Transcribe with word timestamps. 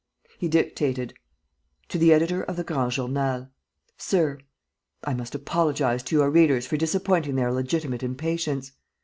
He 0.39 0.47
dictated: 0.47 1.13
"To 1.89 1.99
the 1.99 2.11
Editor 2.11 2.41
of 2.41 2.55
the 2.55 2.63
Grand 2.63 2.91
Journal: 2.93 3.49
"SIR, 3.99 4.39
"I 5.03 5.13
must 5.13 5.35
apologize 5.35 6.01
to 6.01 6.15
your 6.15 6.31
readers 6.31 6.65
for 6.65 6.75
disappointing 6.75 7.35
their 7.35 7.53
legitimate 7.53 8.01
impatience. 8.01 8.71